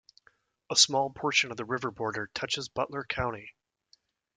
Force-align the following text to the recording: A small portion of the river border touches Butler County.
A 0.71 0.75
small 0.75 1.11
portion 1.11 1.51
of 1.51 1.57
the 1.57 1.63
river 1.63 1.91
border 1.91 2.25
touches 2.33 2.69
Butler 2.69 3.03
County. 3.03 3.53